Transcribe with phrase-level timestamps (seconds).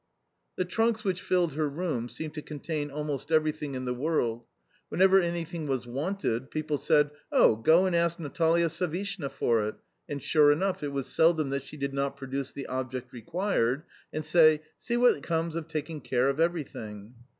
[0.55, 4.47] The trunks which filled her room seemed to contain almost everything in the world.
[4.89, 9.75] Whenever anything was wanted, people said, "Oh, go and ask Natalia Savishna for it,"
[10.09, 14.25] and, sure enough, it was seldom that she did not produce the object required and
[14.25, 17.13] say, "See what comes of taking care of everything!"